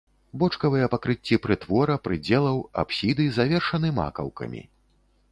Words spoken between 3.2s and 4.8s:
завершаны макаўкамі.